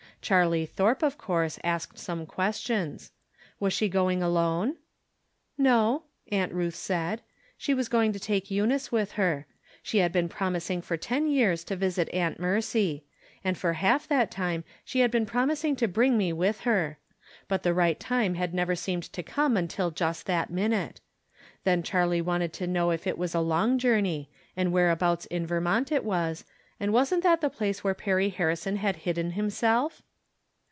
Charlie 0.23 0.67
Thorpe, 0.67 1.01
of 1.01 1.17
course, 1.17 1.57
asked 1.63 1.97
some 1.97 2.27
questions. 2.27 3.11
Was 3.59 3.73
she 3.73 3.89
going 3.89 4.21
alone? 4.21 4.75
"No," 5.57 6.03
Aunt 6.31 6.53
Ruth 6.53 6.75
said. 6.75 7.21
She 7.57 7.73
was 7.73 7.89
going 7.89 8.13
to 8.13 8.19
take 8.19 8.51
Eunice 8.51 8.91
with 8.91 9.13
her. 9.13 9.47
She 9.81 9.97
had 9.97 10.11
been 10.11 10.29
promising 10.29 10.83
for 10.83 10.95
ten 10.95 11.25
years 11.27 11.63
to 11.63 11.75
visit 11.75 12.07
Aunt 12.13 12.39
Mercy; 12.39 13.03
and 13.43 13.57
for 13.57 13.73
half 13.73 14.07
that 14.09 14.29
time 14.29 14.63
she 14.85 14.99
had 14.99 15.09
been 15.09 15.25
promising 15.25 15.75
to 15.77 15.87
bring 15.87 16.19
me 16.19 16.31
with 16.33 16.59
her; 16.61 16.99
but 17.47 17.63
the 17.63 17.73
right 17.73 17.99
time 17.99 18.35
had 18.35 18.53
never 18.53 18.75
seemed 18.75 19.11
to 19.13 19.23
come 19.23 19.57
untiL 19.57 19.89
just 19.89 20.27
that 20.27 20.51
minute. 20.51 21.01
Then 21.63 21.81
Charlie 21.81 22.21
wanted 22.21 22.53
to 22.53 22.67
know 22.67 22.91
if 22.91 23.07
it 23.07 23.17
was 23.17 23.33
a 23.33 23.39
long 23.41 23.79
journey, 23.79 24.29
and 24.55 24.71
whereabouts 24.71 25.25
in 25.25 25.47
Vermont 25.47 25.91
it 25.91 26.05
was, 26.05 26.45
and 26.79 26.93
wasn't 26.93 27.23
that 27.23 27.41
the 27.41 27.49
place 27.49 27.83
where 27.83 27.95
Perry 27.95 28.29
Harrison 28.29 28.75
had 28.75 28.97
hidden 28.97 29.31
him 29.31 29.49
self. 29.49 30.03